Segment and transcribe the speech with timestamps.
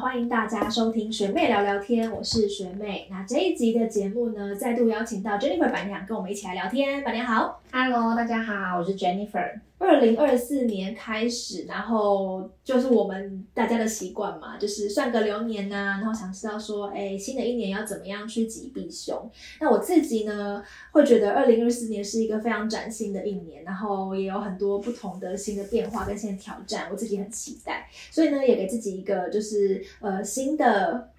[0.00, 3.06] 欢迎大家收听学妹聊聊天，我是学妹。
[3.10, 7.04] 那这一集的节目呢，再度邀请到 Jennifer 板娘跟我们一起来聊天。
[7.04, 9.60] 板娘好，Hello，大家好，我是 Jennifer。
[9.76, 19.30] 二零二四年开始，然后就是我们大家的习惯嘛，就是算个流年呐，然后想知道说，哎，新的一年要怎么样趋吉避凶？
[19.60, 20.62] 那我自己呢，
[20.92, 31.10] 会觉得二零二四年是一个非常崭新的一年，然后也有很多不同的新的变化跟新的挑战，我自己很期待，所以呢，也给自己一个就是呃新的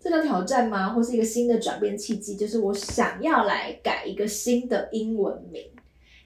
[0.00, 0.90] 这叫挑战吗？
[0.90, 5.62] 或是一个新的转变契机，就是我想要来改一个新的英文名。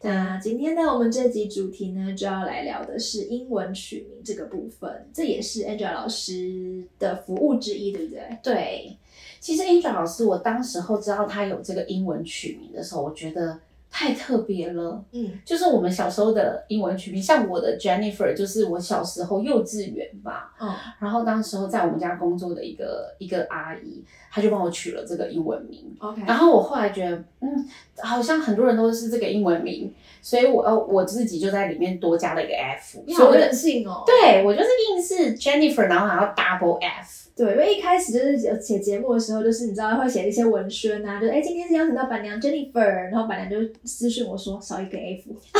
[0.02, 8.38] 那今天呢，我们这集主题呢，就要来聊的是英文取名这个部分，这也是 Angela 老师的服务之一，对不对？
[8.42, 8.96] 对，
[9.40, 13.58] 其实 Angela 老师，我当时候知道他有这个英文取名的时候，我觉得。
[13.94, 37.21] 太特别了，嗯，就是我们小时候的英文取名，像我的 Jennifer，就是我小时候幼稚园吧，嗯，然后当时候在我们家工作的一个一个阿姨，她就帮我取了这个英文名，OK，然后我后来觉得，嗯，好像很多人都是这个英文名，所以我我自己就在里面多加了一个 F，好任性哦，对我就是硬是 Jennifer，然后还要 double F。
[37.34, 45.30] 对，因为一开始就是写节目的时候，就是你知道会写一些文宣啊，就哎今天是邀请到板娘 Jennifer，然后板娘就私讯我说少一个 F，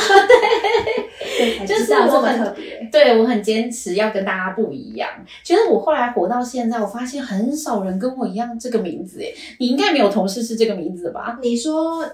[1.19, 2.55] 对，就是我很
[2.91, 5.09] 对我很坚持要跟大家不一样。
[5.43, 11.39] 其实我后来活到现在，我发现很少人跟我一样这个名字，哎，你应该没有同事是这个名字吧？
[11.41, 12.05] 你说。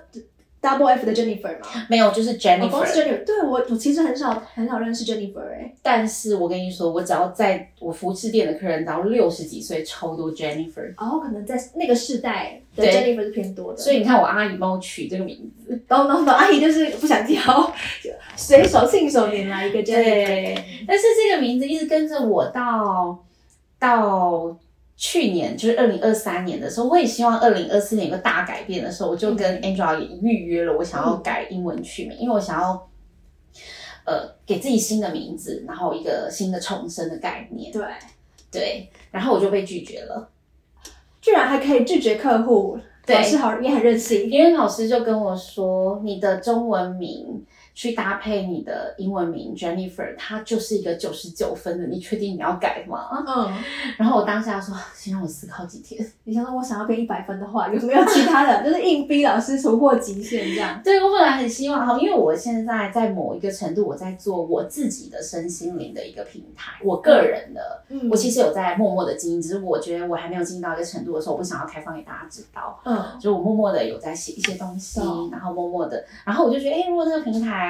[0.62, 1.68] Double F 的 Jennifer 吗？
[1.90, 2.86] 没有，就是 Jennifer。
[2.86, 5.74] Jennifer，对我我其实很少很少认识 Jennifer 哎。
[5.82, 10.94] 但是我跟你说，我只要在我服饰店的客人，到六十几岁，超多 Jennifer。
[10.98, 13.80] 哦，可能在那个世代的 Jennifer 是偏多的。
[13.80, 17.74] 所以你看，我阿姨帮我取这个名字，no no no，阿姨就是不想挑，
[18.36, 20.62] 随手信手拈来一个 Jennifer。
[20.86, 23.24] 但是这个名字一直跟着我到
[23.80, 24.58] 到。
[25.02, 32.90] 去年就是二零二三年的时候，我也希望二零二四年有个大改变的时候，我就跟 Angela 也预约了，我想要改英文取名，因为我想要
[34.06, 37.72] 呃给自己新的名字，然后一个新的重生的概念。
[37.72, 37.82] 对。
[38.52, 40.30] 对，然后我就被拒绝了，
[41.22, 47.46] 居然还可以拒绝客户，老师好也很任性，因为老师就跟我说你的中文名。
[47.80, 53.24] 去搭配你的英文名 Jennifer，它就是一个九十九分的，你确定你要改吗？
[53.26, 53.54] 嗯，
[53.98, 56.06] 然后我当下说，先让我思考几天。
[56.26, 58.64] 你想说我想要变一百分的话，有没有其他的？
[58.70, 60.82] 就是硬逼老师突破极限这样。
[60.84, 72.78] 对我本来很希望哈，因为我现在在某一个程度，我在做我自己的身心灵的一个平台，我个人的，嗯我其实有在默默的经营，只是我觉得我还没有经营到一个程度的时候，我不想要开放给大家知道。
[72.84, 75.00] 嗯，就我默默的有在写一些东西，
[75.32, 77.69] 然后默默的，然后我就觉得，哎，如果这个平台。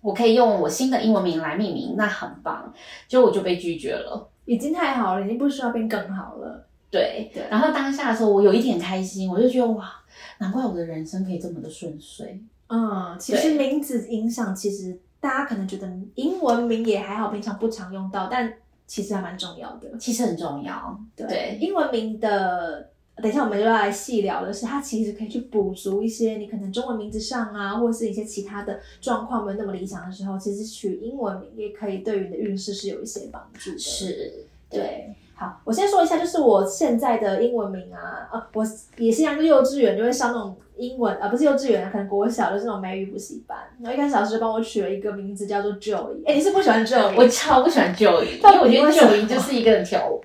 [0.00, 2.72] 我可以用我新的英文名来命名，那很棒。
[3.08, 6.66] 就我就被拒绝了，已经太好了，已经不需要变更好了。
[6.90, 9.90] 对，对然后当下的时候，我有一点开心，我就觉得哇，
[10.38, 12.38] 难怪我的人生可以这么的顺遂。
[12.68, 18.52] 嗯，其实名字影响，其实大家可能觉得英文名也还好，平常不常用到，但
[18.86, 19.96] 其实还蛮重要的。
[19.98, 21.00] 其实很重要。
[21.16, 22.90] 对，英文名的。
[23.16, 33.78] 等一下，我们就要来细聊的是，它其实可以去补足一些你可能中文名字上啊，或者是一些其他的状况没有那么理想的时候，其实取英文名也可以对于你的运势是有一些帮助的。
[33.78, 35.14] 是，对。
[35.36, 38.64] 好，我先说一下，就是我现在的英文名啊，呃，我
[38.98, 43.58] 也是像幼稚园就会上那种英文，啊，不是幼稚园，可能国小就是那种美语补习班。
[43.80, 46.24] 然后一开始老师就帮我取了一个名字叫做 Joey。
[46.24, 47.16] 哎，你是不喜欢 Joey？
[47.16, 50.22] 我超不喜欢 Joey，因为我觉得 Joey 就是一个人跳舞。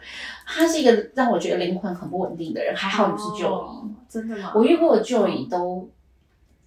[0.52, 4.52] 他是一个让我觉得灵魂很不稳定的人，还好你是 Joey，真的吗？
[4.56, 5.88] 我遇过的 Joey 都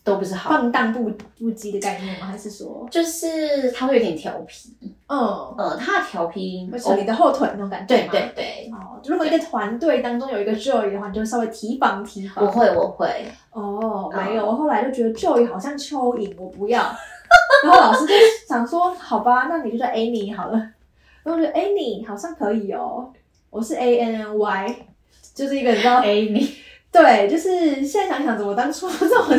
[0.05, 2.27] 都不是好放荡不不羁的概念吗？
[2.27, 4.73] 还是说就是他会有点调皮？
[5.09, 5.19] 嗯
[5.59, 8.71] 呃，他的调皮会扯你的后腿那种感觉对对对。
[8.73, 12.45] 哦，如果一个团队当中有一个 Joey 的话，你就稍微提防提防。
[12.45, 13.27] 我会我会。
[13.51, 16.83] 哦，没有，我后来就觉得 Joey 好像蚯蚓，我不要。
[17.65, 18.15] 然后老师就
[18.49, 20.59] 想说，好吧，那你就叫 Annie 好了。
[21.23, 23.13] 然后我觉得 Annie 好像可以哦。
[23.53, 24.77] 我是 A N N Y，
[25.35, 26.49] 就是一个你知道 Amy，
[26.91, 29.39] 对，就是现在想想怎么当初 这么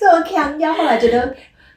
[0.00, 1.32] 这么强调，后来觉得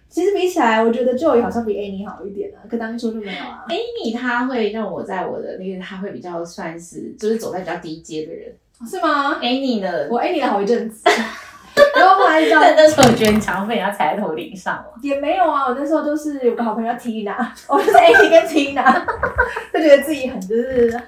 [0.10, 3.64] 其实比起来，我觉得 Joy 好像比 Amy 好一点啊，可当初就没有啊。
[3.70, 8.52] Amy 他会让我在我的那个，他会比较算是就是走在比较低阶的人，
[8.90, 11.08] 是吗？Amy 呢，我 Amy 了好一阵子，
[12.00, 17.36] 然后后来知道那时候觉得你常被人家踩在头顶上了，也没有啊，我那时候都是有个好朋友 Tina，
[17.68, 19.02] 我就是 Amy 跟 Tina，
[19.74, 21.00] 就觉得自己很就是。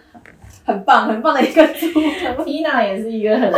[0.65, 2.41] 很棒，很棒的一个组合。
[2.45, 3.51] Tina 也是一个很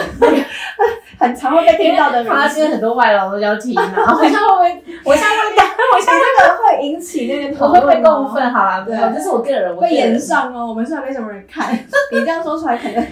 [1.20, 2.36] 很常会被听到的名字。
[2.36, 5.46] 发现很多外劳都叫 Tina，我现在会，我现在会，
[5.94, 10.66] 我现在这个会引起那个讨会被论哦共愤，好啦，对这是我个人，我会个人延上哦。
[10.66, 11.72] 我们虽然没什么人看，
[12.12, 13.06] 你这样说出来可能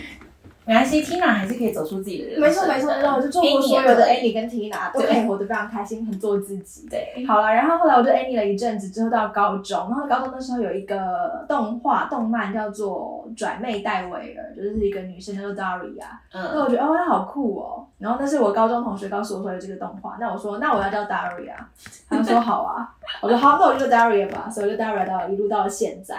[0.65, 3.15] 没关系，Tina 还是可以走出自己的人生没错没错没错。
[3.15, 6.87] 我就祝福所有的 Annie 跟 Tina 都可以活得非常开心，很做自己。
[6.89, 16.05] 对，好了，然后后来我就 Annie 了一阵子，之后到高中，然后高中那时候有一个动画动漫叫做《拽妹戴维尔》，就是一个女生叫做 Daria。
[16.31, 17.85] 那嗯，我觉得哦，她好酷哦。
[17.99, 21.55] 然后那是我高中同学告诉我说有这个动画，那我说那我要叫 Daria，
[22.09, 22.89] 他们说好啊，
[23.21, 26.15] 我说好，那我就叫 Daria 吧，所以我就 Daria 到一路到了现在，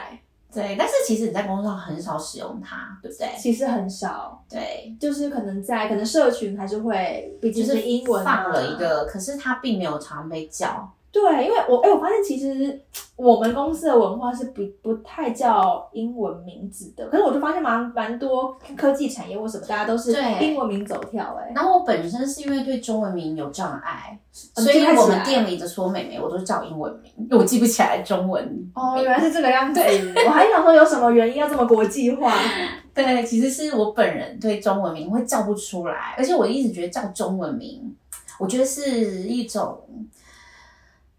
[0.54, 3.28] 对，但是其实你在工作上很少使用它，对不对？
[3.36, 10.88] 其实很少，对，就是可能在可能社群还是会，毕竟就是是英文、啊、放了一个，可是它并没有常被叫。
[11.14, 12.82] 对，因为我哎、我发现其实
[13.14, 24.18] 我们公司的文化是不不太叫英文名字的，可是我就发现蛮蛮多科技产业或什么，大家都是英文名走跳、哎，然后我本身是因为对中文名有障碍，
[24.56, 28.72] 哦所以我们店里的所有美眉我都是叫英文名，因为我记不起来中文。
[28.74, 29.80] 哦，原来是这个样子，
[30.26, 32.34] 我还想说有什么原因要这么国际化？
[32.92, 37.94] 对，其实是我本人对中文名会叫不出来，而且我一直觉得叫中文名，
[38.40, 39.78] 我觉得是一种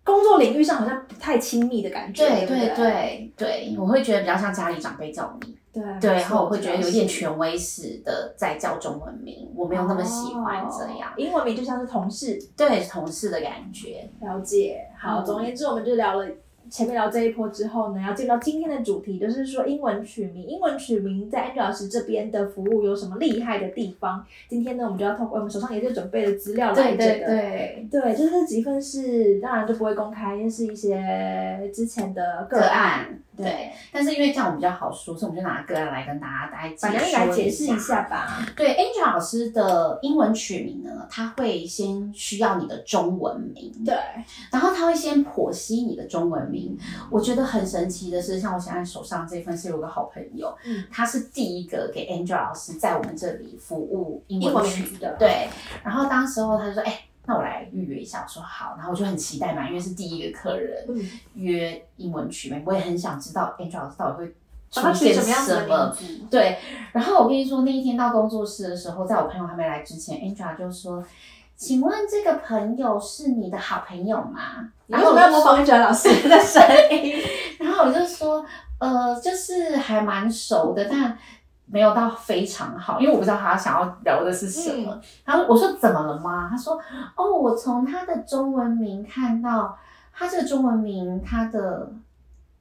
[0.05, 14.07] 工作领域上好像不太亲密的感觉，对对对对对，我会觉得比较像家里长辈叫你，对对，然后我会觉得有点权威式的在叫中文名，我没有那么喜欢这样哦，英文名就像是同事，对同事的感觉。
[14.21, 14.85] 了解。
[14.95, 16.25] 好，嗯总而言之，我们就聊了。
[16.69, 20.47] 前面聊这一波之后呢，要进入到今天的主题，就是说英文取名。
[20.47, 24.25] 英文取名在 Angel 老师这边的服务有什么厉害的地方？
[24.47, 33.19] 今天呢，我们就要透过我们手上也是准备的资料来这个对，对，就是这几份是当然就不会公开，因为是一些之前的个个案。
[33.37, 38.45] 案对，但是因为这样我们比较好说，所以我们就拿个案来跟大家大概反正你解说来解释一下吧。
[38.55, 43.95] 对，Angel 老师的英文取名呢，他会先需要你的中文名，对，
[44.51, 46.77] 然后他会先剖析你的中文名。
[47.09, 55.47] 我觉得很神奇的是，像我现在手上这份是有个好朋友，嗯，他是第一个给 Angel 老师在我们这里服务英英文取的，对，
[55.83, 58.23] 然后当时候他就说，哎、那我来预约一下。
[58.25, 64.27] 我说好，然后我就很期待嘛，因为是第一个客人嗯，约英文曲名，我也很想知道 Angel 老师到底会
[64.71, 65.95] 出现什么？
[66.29, 66.57] 对，
[66.91, 71.03] 然后我跟你说，那一天到工作室的时候，在我朋友还没来之前，Angela 就说
[71.55, 76.61] ：“请问这个朋友是你的好朋友吗？”然后我们要模仿 Angela 老师的声
[76.91, 77.23] 音。
[77.59, 78.45] 然后我就说
[78.79, 81.17] ：“呃，就是还蛮熟的，但
[81.67, 85.01] 没有到非常好，因为我不知道他想要聊的是什么。
[85.23, 86.79] 然后我说：“怎么了吗？”他说
[87.17, 89.77] ：“哦，我从他的中文名看到，
[90.13, 91.91] 他这个中文名他的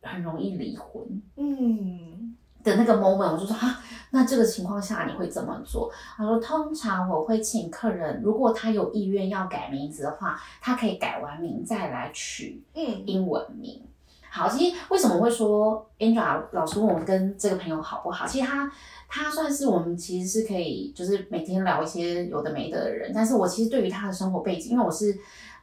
[0.03, 1.03] 很容易离婚。”
[1.37, 3.79] 嗯，的那个 moment，我就说啊，
[4.11, 5.91] 那这个情况下你会怎么做？
[6.17, 13.83] 他说，通常我会请客人，如果他有意愿要改名字的话，他可以改完名再来取嗯，英文名。
[14.31, 18.27] 好，其实为什么会说 Angela 老师问我跟这个朋友好不好？
[18.27, 18.69] 其实他
[19.17, 25.17] 他算是我们其实是可以就是每天聊一些有的没的的人，但是我其实对于他的生活背景，因为我是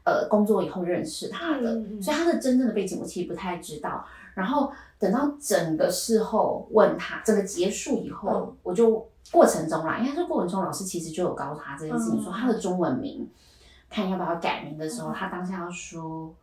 [0.06, 4.06] 呃工作以后认识他的，嗯嗯所以他的真正的背景我其实不太知道。
[4.34, 13.30] 然后等到整个事后问他，整个结束以后，嗯我就过程中啦，应该说过程中老师其实就有告诉他这件事情，嗯说他的中文名
[13.90, 16.34] 看要不要改名的时候，嗯他当下要说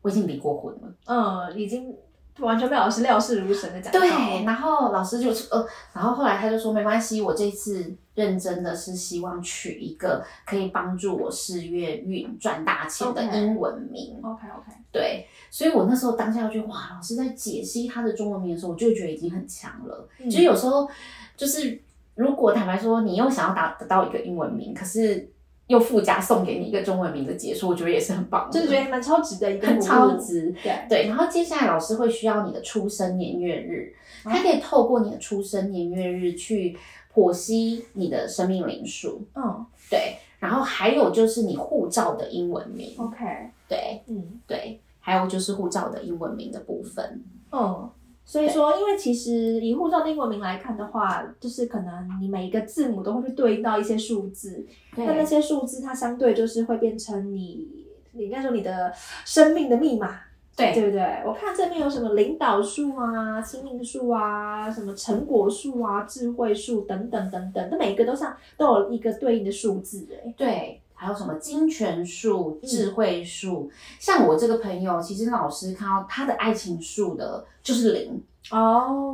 [0.00, 0.92] 我已经离过婚了。
[1.06, 1.94] 嗯，已经
[2.38, 4.00] 完全被老师料事如神的讲到。
[4.00, 14.18] 对，然后老师就说呃，然后后来他就说没关系，我这次认真的是希望取一个可以帮助我事业运赚大钱的英文名。
[14.22, 20.08] OK OK，对，所以我那时候当下就觉得哇，老师在解析他的中文名的时候，我就觉得已经很强了。
[20.18, 20.88] 嗯就是有时候
[21.36, 21.80] 就是
[22.14, 25.30] 如果坦白说，你又想要达得到一个英文名，可是
[25.68, 30.10] 又附加送给你一个中文名的解说，我觉得也是很棒的，就是觉得蛮超值的一个很超。
[30.16, 30.54] 值。
[30.62, 34.30] 对，对，然后接下来老师会需要你的出生年月日，哦。
[34.30, 36.76] 他可以透过你的出生年月日去
[37.14, 39.64] 剖析你的生命灵数，嗯。
[39.88, 43.24] 对，然后还有就是你护照的英文名，，OK，
[43.68, 44.40] 对嗯。
[44.46, 47.88] 对，还有就是护照的英文名的部分，嗯。
[48.24, 54.64] 所以说，因为其实以护照的英文名来看的话，就是可能你每一个字母都会去对应到一些数字，
[54.96, 57.66] 那那些数字它相对就是会变成你，
[58.12, 58.92] 你应该说你的
[59.24, 60.20] 生命的密码，
[60.56, 61.02] 对对不对？
[61.26, 70.80] 我看这边有什么领导数啊、亲命数啊、什么成果数啊、智慧数等等等等，这每一个都上都有一个对应的数字，哎，对。
[71.02, 73.68] 还有什么金钱树、嗯智慧树？
[73.98, 79.12] 像我这个朋友，其实老师看到他的爱情树的就是零，哦，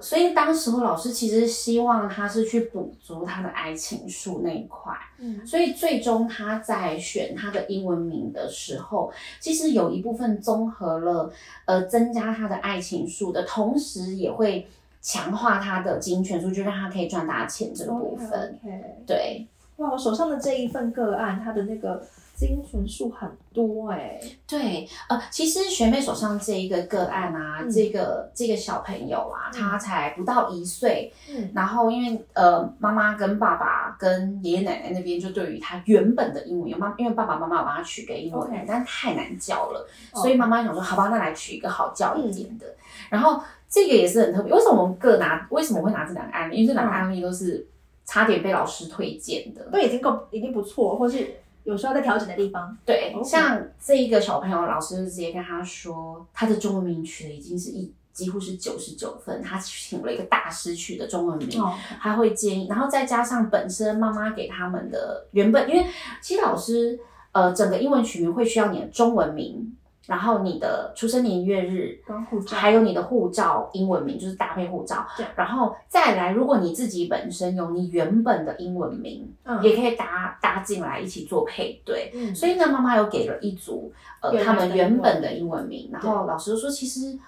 [0.00, 11.30] 所以当时候老师其实希望他是去补足他的爱情树那一块，嗯所以最终他在选他的英文名的时候，其实有一部分综合了
[11.66, 14.66] 呃增加他的爱情树的同时，也会
[15.02, 18.58] 强化他的金钱数，就让他可以赚大钱这个部分。
[19.06, 19.46] 对
[19.78, 22.04] 哇，我手上的这一份个案，它的那个
[22.34, 42.66] 精纯数很多哎、对，呃，其实学妹手上这一个个案啊，嗯这个这个小朋友啊，他才不到一岁，嗯然后因为呃妈妈跟爸爸跟爷爷奶奶那边就对于他原本的英文有妈，因为爸爸妈妈把他取个英文但太难叫了，哦所以妈妈想说好吧，那来取一个好叫一点的。
[43.10, 45.46] 然后这个也是很特别，为什么我们各拿？
[45.50, 46.56] 为什么会拿这两个案例？
[46.56, 47.66] 因为这两个案例都是
[48.08, 49.62] 差点被老师推荐的。
[49.70, 51.34] 都已经够已经不错，或是
[51.64, 52.74] 有时候在调整的地方。
[52.86, 61.60] 对像这一个小朋友，老师就直接跟他说，他的中文名取的已经是一几乎是九十九分，他请了一个大师取的中文名。
[61.60, 65.86] 哦，他会建议，然后再加上本身妈妈给他们的原本，因为
[66.22, 66.98] 其实老师
[67.32, 69.76] 呃整个英文取名会需要你的中文名，
[70.08, 82.10] 然后你的出生年月日，跟护照还有你的护照英文名，就是搭配护照对，然后再来，如果你自己本身有你原本的英文名，嗯也可以搭搭进来一起做配对。
[82.14, 87.18] 嗯所以呢，妈妈有给了一组呃他们原本的英文名，然后老师就说，其实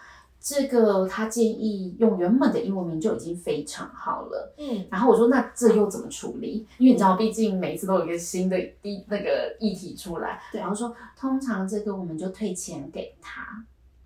[0.40, 4.54] 这个他建议用原本的英文名就已经非常好了。
[4.56, 6.66] 嗯然后我说，那这又怎么处理？
[6.78, 10.40] 因为你知道，毕竟每一次都有一个新的一那个议题出来。
[10.50, 13.42] 对然后说，通常这个我们就退钱给他。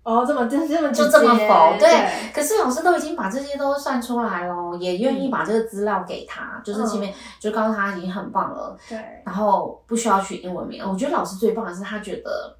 [0.03, 10.83] 哦，这么这这么就这么否对对，可是老师都已经把这些都算出来了，也愿意把这个资料给他，就是前面就告诉他已经很棒了，对然后不需要取英文名。
[10.87, 12.55] 我觉得老师最棒的是他觉得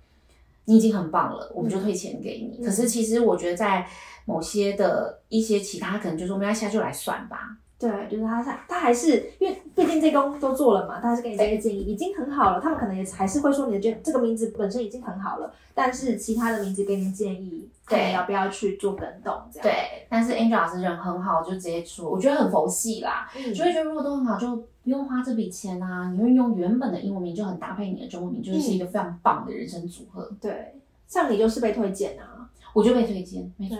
[0.65, 2.60] 你已经很棒了，我们就退钱给你。
[2.60, 3.88] 嗯可是其实我觉得在
[4.25, 7.57] 某些的一些其他可能就是我们要下，就来算吧。
[7.77, 12.62] 对，就是他他他还是因为毕竟这工都做了嘛，他还是给你这个建议，已经很好了。
[12.62, 19.63] 他们可能也还是会说你的这这个名字本身已经很好了，但是其他的名字给你建议，看对你要不要去做更动这样。
[19.63, 26.10] 对，但是 Angel 老师人很好，就直接说，我觉得很佛系啦，嗯，就会觉得如果都很好，就不用花这笔钱啊。
[26.12, 30.32] 你会用原本的英文名，就很搭配你的中文名，就是一个非常棒的人生组合。
[30.39, 30.75] 对，
[31.08, 33.77] 像你就是被推荐啊，我就被推荐，没错。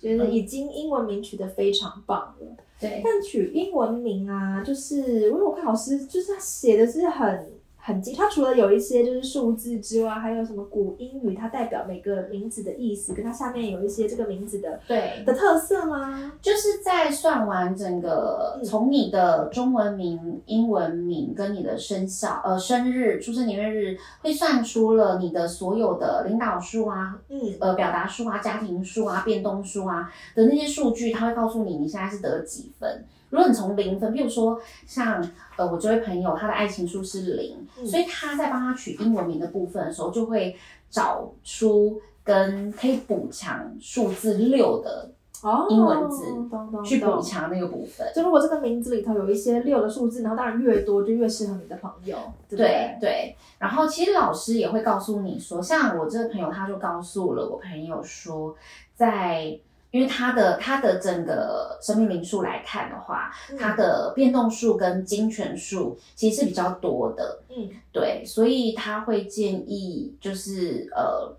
[0.00, 2.56] 对，就是已经英文名取得非常棒了。
[2.80, 7.57] 对，但取英文名啊，就是因为我看老师就是他写的是很
[7.88, 16.34] 很精，它除了有一些就是数字之外，还有什么古英语，它代表每个名字的意思，跟它下面有一些这个名字的对，的特色吗？
[16.42, 33.06] 就是在算完整个嗯从你的中文名、英文名跟你的生肖、呃生日、出生年月日，会算出了你的所有的领导数啊、嗯，呃表达数啊、家庭数啊、变动数啊的那些数据，它会告诉你你现在是得几分。
[33.30, 35.22] 如果你从零分，譬如说像
[35.56, 40.56] 呃我这位朋友，他的爱情数是零，嗯所以他在帮他取英文名的部分的时候，就会
[40.90, 45.10] 找出跟可以补强数字六的
[45.42, 46.24] 哦，英文字
[46.84, 47.22] 去补懂。
[47.22, 48.10] 强那个部分。
[48.14, 52.16] 就如果这个名字里头有一些六的数字，然后当然越多就越适合你的朋友，
[52.48, 58.56] 对对，然后其实老师也会告诉你说，像我这个朋友，他就告诉了我朋友说，
[58.96, 59.56] 在
[59.90, 71.34] 因为它的它的整个生命灵数来看的话，嗯它的变动数跟精权数其实是比较多的，嗯对，所以他会建议就是呃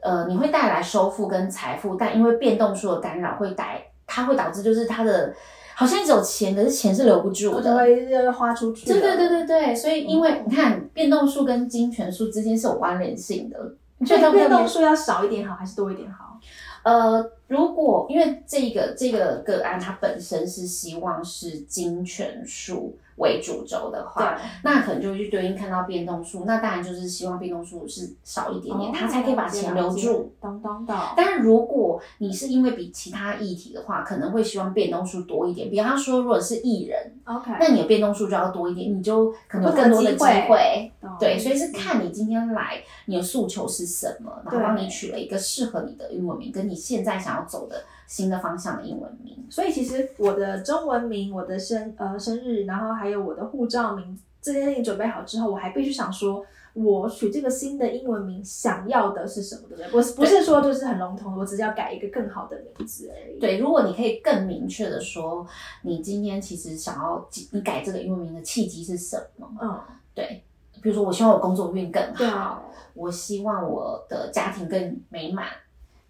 [0.00, 5.34] 呃，你会带来收复跟财富，但因为变动数的干扰会带，它会导致就是它的
[5.74, 9.00] 好像一直有钱，可是钱是留不住的，会要花出去了。
[9.00, 16.38] 对对对对对，所以因为哦你看变动数跟金权数之间是有关联性的，你觉所以变动数要少一点好，还是多一点好？
[16.82, 30.32] 呃，如果因为这个这个个案它本身是希望是金权数为主轴的话，那可能就会去对应看到变动数，那当然就是希望变动数是少一点点，哦它才可以把钱留住。。
[30.40, 30.94] 当当的。
[31.14, 35.68] 但是如果你是因为比其他议题的话，可能会希望变动数多一点。
[35.68, 40.90] 比方说，如果是艺人，OK，那你的变动数就要多一点，你就可能有更多的机会。
[40.98, 49.46] 懂对，所以是看你今天来你的诉求是什么，然后帮你取了一个适合你的英文名，跟你现在想要走的新的方向的英文名。
[49.50, 59.90] 所以其实我的中文名、我的生呃生日，然后还有我的护照名这件事情准备好之后，我还必须想说，我取这个新的英文名想要的是什么，对不对？
[59.90, 63.38] 不是不是说就是很笼统，我只是要改一个更好的名字而已。
[63.38, 65.46] 对，如果你可以更明确的说，
[65.82, 69.48] 你今天其实想要你改这个英文名的契机是什么？
[69.60, 69.80] 嗯，
[70.14, 70.42] 对，
[70.82, 75.46] 比如说我希望我工作运更好，我希望我的家庭更美满，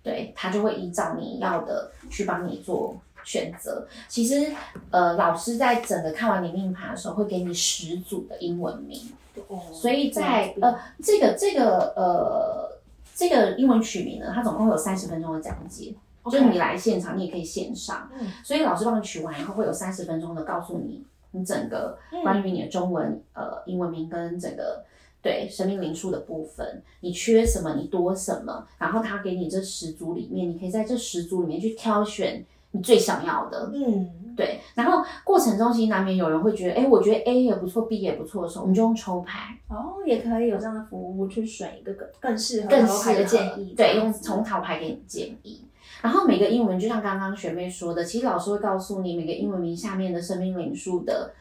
[0.03, 3.87] 对他就会依照你要的去帮你做选择。
[4.09, 4.53] 其实，
[4.91, 9.01] 呃，老师在整个看完你命盘的时候，会给你十组的英文名。
[9.49, 12.79] 哦，所以在呃，这个这个呃，
[13.15, 15.95] 这个英文取名呢，它总共会有三十分钟的讲解。
[16.25, 18.09] 就是你来现场，你也可以线上。
[18.13, 24.85] 嗯，所以老师帮你取完以后，会有三十分钟的告诉你，你整个关于你的中文、呃英文名跟整个
[25.23, 33.71] 对生命灵数的部分，你缺什么，你多什么，然后他给你这十组里面，你可以在这十组里面去挑选你最想要的。
[33.73, 34.61] 嗯，对。
[34.75, 39.57] 然后过程中其实难免有人会觉得，哎，我觉得 A 也不错，B 也不错的时候，我们就用抽牌。
[39.69, 43.75] 哦，也可以有这样的服务，去选一个更更适合、更适合的建议。
[43.77, 45.65] 对，用从桃牌给你建议。
[46.01, 51.33] 然后每个英文就像刚刚学妹说的，其实老师会告诉你每个英文名下面的生命灵数的，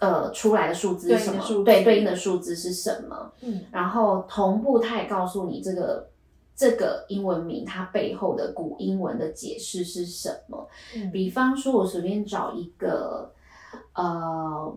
[0.00, 1.64] 呃，出来的数字是什么？
[1.64, 3.32] 对，对应的数字是什么？
[3.42, 6.08] 嗯，然后同步它也告诉你这个
[6.56, 10.68] 这个英文名它背后的古英文的解释是什么？
[10.96, 13.32] 嗯，比方说，我随便找一个，
[13.94, 14.76] 呃。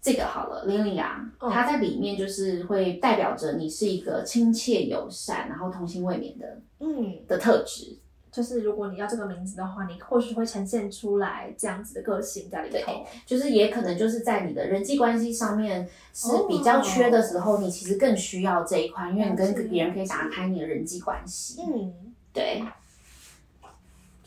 [0.00, 7.98] 这个好了，林丽阳，它在里面就是会代表着你是一个亲切友善，然后童心未泯的，嗯，的特质。
[8.38, 13.04] 就是如果你要这个名字的话，你或许会呈现出来这样子的个性在里头。
[13.26, 21.60] 就是也可能就是在你的人际关系上面是比较缺的时候，你其实更需要这一块，因为你跟别人可以打开你的人际关系。
[21.60, 21.92] 嗯，
[22.32, 22.62] 对。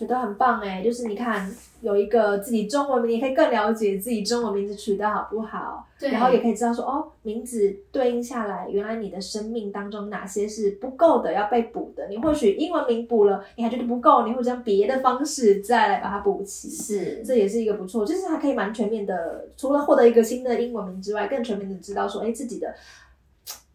[0.01, 1.47] 觉得很棒哎，就是你看
[1.81, 12.07] 有一个自己中文名，你可以更了解自己中文名字取得好不好，对，然后也可以知道说哦，名字对应下来，原来你的生命当中哪些是不够的，要被补的。
[12.07, 16.67] 你或许英文名补了，你还觉得不够，你会将别的方式再来把它补齐。
[16.69, 22.73] 是，这也是一个不错，就是它可以蛮全面的，除了获得一个新的英文名之外，更全面的知道说，哎，自己的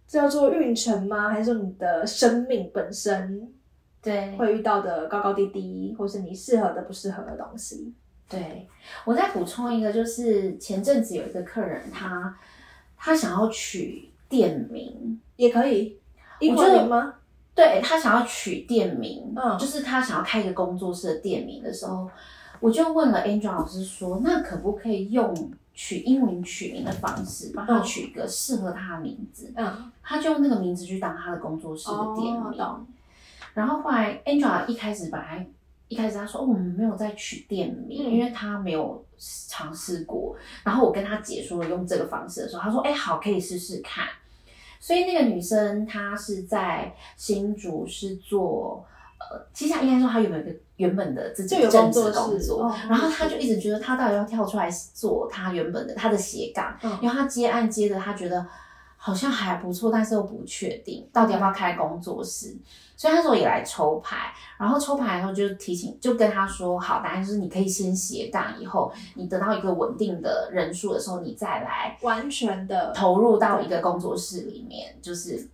[0.09, 1.29] 叫做运程吗？
[1.29, 3.53] 还是说你的生命本身？
[4.07, 7.93] 对，会遇到的高高低低，或是你适合的不适合的东西。
[8.29, 8.69] 对
[9.05, 12.37] 我再补充一个，就是前阵子有一个客人，他
[12.97, 15.99] 他想要取店名，也可以
[16.39, 17.15] 英文名吗？
[17.53, 22.09] 对他想要取店名，嗯，就是他想要开一个工作室的店名的时候，
[22.61, 29.53] 我就问了 Angel 老师说，那可不可以用取英文取名的方式，帮他取一个适合他的名字？
[29.57, 32.87] 嗯，他就用那个名字去当他的工作室的店名。
[33.57, 35.47] 然后后来，Angela 一开始本来
[35.89, 39.03] 一开始他说，哦，我们没有在取店名，因为他没有
[39.49, 40.37] 尝试过。
[40.63, 44.05] 然后我跟他解说了用这个方式的时候，他说，哎，好，可以试试看。
[44.79, 48.87] 所以那个女生她是在新竹是做，
[49.19, 58.47] 呃，其实应该说她有没有一个原本的自己正职工作，然后她就一直觉得她到底要跳出来做她原本的她的斜杠，因为她接案接的她觉得
[58.97, 62.57] 好像还不错，但是又不确定到底要不要开工作室。
[62.99, 75.47] 所以那时候也来抽牌，然后抽牌的时候就提醒，就跟他说，好，答案就是你可以先斜杠，以后你得到一个稳定的人数的时候，你再来完全的投入到一个工作室里面，就是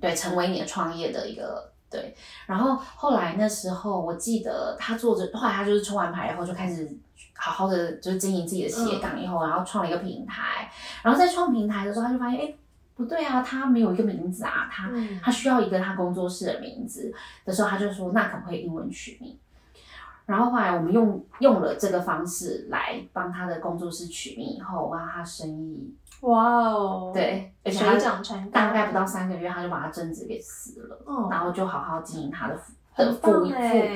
[0.00, 2.16] 对，成为你的创业的一个对。
[2.46, 6.90] 然后后来那时候我记得他做着，后来他就是抽完牌以后就开始
[7.36, 12.54] 好好的就是经营自己的斜杠，以后然后创了一个平台，然后在创平台的时候他就发现，哎。
[13.00, 14.90] 不对啊，他没有一个名字啊，他
[15.22, 17.10] 他需要一个他工作室的名字。
[17.46, 19.38] 的时候，他就说那可不可以英文取名？
[20.26, 27.94] 然后后来我们用用了这个方式来帮他的工作室取名以后，哇，他生意哇哦，对，而且他
[28.52, 30.98] 大概不到三个月，他就把他贞子给撕了，
[31.30, 32.60] 然后就好好经营他的
[33.00, 33.46] 的副副，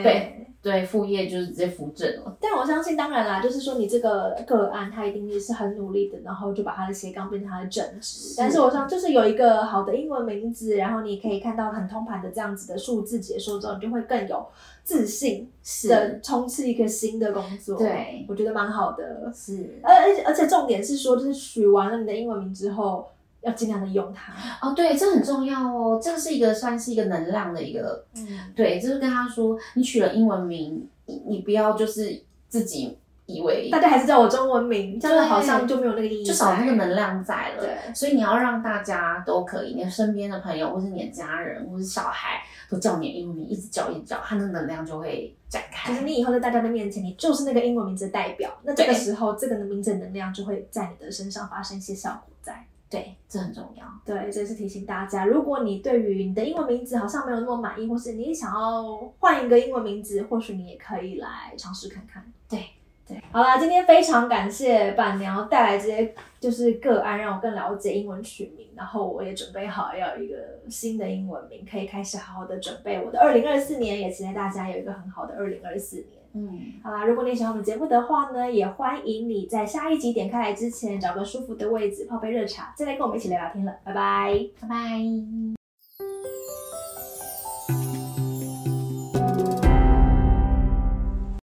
[0.03, 0.31] 对。
[0.65, 8.35] 对副业就是直接扶正了，但我相信，当然啦，就是说你这个个案，他一定也是很努力的，然后就把他的斜杠变成他的正职。
[8.39, 14.43] 但是我想，就是有一个好的英文名字，然后你可以看到很通盘的这样子的数字解说之后，你就会更有
[14.83, 15.51] 自信
[15.87, 17.77] 的冲刺一个新的工作。
[17.77, 19.31] 对，我觉得蛮好的。
[19.35, 23.07] 是，而而且而且重点是说，就是取完了你的英文名之后。
[23.45, 26.01] 要尽量的用它哦，对，这很重要哦。
[26.03, 28.27] 这个是一个算是一个能量的一个，嗯，
[28.57, 37.63] 对，就是跟他说，你取了英文名，你你不要就是自己以为大家还是叫我中文名，这样好像就没有那个意义，就少那个能量在了。
[37.63, 45.93] 对，所以你要让大家都可以，你身边的朋友或是你的家人或是小孩都叫你英文名，一直叫一直叫，他的能量就会展开。
[45.93, 52.67] 就是你以后在大家的面前，你就是那个英文名字的代表，那这个时候这个名字能量就会在你的身上发生一些效果在。
[52.95, 53.85] 对，这很重要。
[54.05, 62.25] 对，这是提醒大家，如果你对于你的英文名字好像没有那么满意，或是你想要换一个英文名字，或许你也可以来尝试看看。
[62.49, 62.61] 对
[63.07, 70.37] 对，好啦，今天非常感谢板娘带来这些就是个案，让我更了解英文取名，然后我也准备好要一个
[70.69, 76.24] 新的英文名，可以开始好好的准备我的二零二四年，也期待大家有一个很好的二零二四年。
[76.35, 83.73] 嗯，好啦，如果你喜欢我们节目的话呢，也欢迎你在下一集点开来之前，找个舒服的位置，泡杯热茶，再来跟我们一起聊聊天了。
[83.85, 85.64] 拜拜，拜拜。